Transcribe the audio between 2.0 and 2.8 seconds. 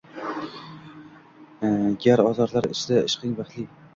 Gar ozorlar